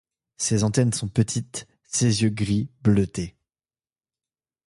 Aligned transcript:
Ses 0.37 0.63
antennes 0.63 0.93
sont 0.93 1.07
petites, 1.07 1.67
ses 1.83 2.23
yeux 2.23 2.31
gris 2.31 2.71
bleuté. 2.81 3.35